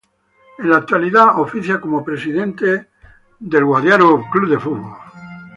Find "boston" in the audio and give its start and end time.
3.69-4.25